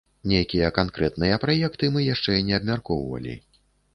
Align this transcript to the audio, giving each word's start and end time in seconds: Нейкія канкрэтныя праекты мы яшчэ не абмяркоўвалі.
Нейкія 0.29 0.69
канкрэтныя 0.77 1.35
праекты 1.43 1.91
мы 1.97 2.01
яшчэ 2.13 2.39
не 2.47 2.57
абмяркоўвалі. 2.61 3.37